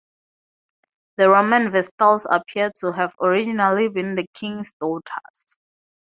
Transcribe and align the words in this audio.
The 1.17 1.29
Roman 1.29 1.69
Vestals 1.69 2.25
appear 2.27 2.71
to 2.79 2.91
have 2.91 3.13
originally 3.21 3.87
been 3.87 4.15
the 4.15 4.25
king's 4.33 4.71
daughters. 4.81 5.55